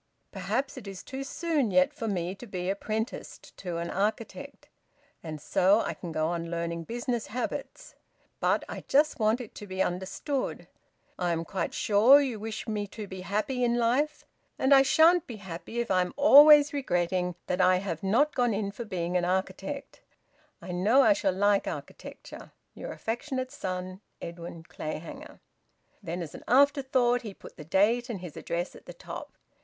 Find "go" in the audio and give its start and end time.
6.11-6.29